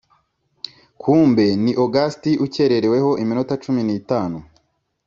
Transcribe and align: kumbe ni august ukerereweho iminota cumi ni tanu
kumbe 1.01 1.45
ni 1.63 1.71
august 1.83 2.23
ukerereweho 2.45 3.09
iminota 3.23 3.53
cumi 3.63 3.81
ni 3.87 3.97
tanu 4.09 4.39